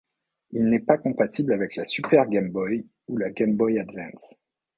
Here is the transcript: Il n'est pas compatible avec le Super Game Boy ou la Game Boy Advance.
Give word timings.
Il 0.49 0.67
n'est 0.67 0.79
pas 0.79 0.97
compatible 0.97 1.53
avec 1.53 1.75
le 1.75 1.85
Super 1.85 2.25
Game 2.27 2.49
Boy 2.49 2.87
ou 3.07 3.17
la 3.17 3.29
Game 3.29 3.53
Boy 3.55 3.77
Advance. 3.77 4.39